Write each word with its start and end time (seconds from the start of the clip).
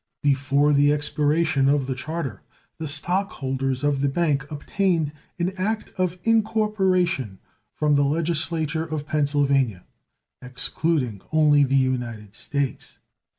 Before 0.23 0.73
the 0.73 0.91
expiration 0.91 1.69
of 1.69 1.85
the 1.85 1.93
charter 1.93 2.41
the 2.79 2.87
stock 2.87 3.33
holders 3.33 3.83
of 3.83 4.01
the 4.01 4.09
bank 4.09 4.49
obtained 4.49 5.11
an 5.37 5.53
act 5.59 5.89
of 5.95 6.17
incorporation 6.23 7.37
from 7.75 7.93
the 7.93 8.03
legislature 8.03 8.83
of 8.83 9.05
Pennsylvania, 9.05 9.83
excluding 10.41 11.21
only 11.31 11.63
the 11.63 11.75
United 11.75 12.33
States. 12.33 12.97